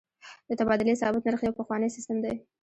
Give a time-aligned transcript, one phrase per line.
[0.49, 2.33] د تبادلې ثابت نرخ یو پخوانی سیستم دی.